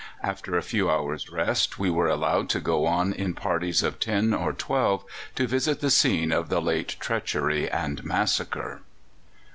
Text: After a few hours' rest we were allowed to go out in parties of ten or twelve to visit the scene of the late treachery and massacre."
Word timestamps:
After 0.23 0.57
a 0.57 0.63
few 0.63 0.89
hours' 0.89 1.29
rest 1.29 1.77
we 1.77 1.91
were 1.91 2.07
allowed 2.07 2.49
to 2.49 2.59
go 2.59 2.87
out 2.87 3.15
in 3.15 3.35
parties 3.35 3.83
of 3.83 3.99
ten 3.99 4.33
or 4.33 4.51
twelve 4.51 5.05
to 5.35 5.45
visit 5.45 5.79
the 5.79 5.91
scene 5.91 6.31
of 6.31 6.49
the 6.49 6.59
late 6.59 6.95
treachery 6.99 7.69
and 7.69 8.03
massacre." 8.03 8.81